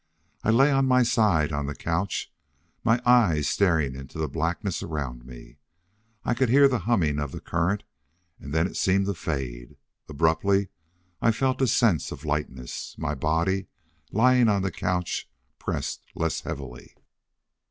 I 0.43 0.49
lay 0.49 0.71
on 0.71 0.87
my 0.87 1.03
side 1.03 1.51
on 1.51 1.67
the 1.67 1.75
couch, 1.75 2.33
my 2.83 2.99
eyes 3.05 3.47
staring 3.47 3.93
into 3.93 4.17
the 4.17 4.27
blackness 4.27 4.81
around 4.81 5.25
me. 5.27 5.57
I 6.25 6.33
could 6.33 6.49
hear 6.49 6.67
the 6.67 6.79
humming 6.89 7.19
of 7.19 7.31
the 7.31 7.39
current, 7.39 7.83
and 8.39 8.51
then 8.51 8.65
it 8.65 8.75
seemed 8.77 9.05
to 9.05 9.13
fade. 9.13 9.77
Abruptly 10.09 10.69
I 11.21 11.31
felt 11.31 11.61
a 11.61 11.67
sense 11.67 12.11
of 12.11 12.25
lightness. 12.25 12.97
My 12.97 13.13
body, 13.13 13.67
lying 14.11 14.49
on 14.49 14.63
the 14.63 14.71
couch, 14.71 15.29
pressed 15.59 16.03
less 16.15 16.41
heavily. 16.41 16.97